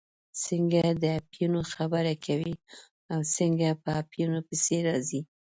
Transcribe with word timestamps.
څنګه 0.45 0.81
د 1.01 1.03
اپینو 1.19 1.61
خبره 1.73 2.13
کوئ 2.25 2.53
او 3.13 3.19
څنګه 3.35 3.67
په 3.83 3.89
اپینو 4.01 4.37
پسې 4.47 4.77
راځئ. 4.87 5.21